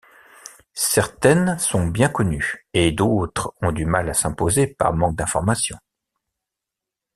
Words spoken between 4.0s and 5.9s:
à s'imposer par manque d'information.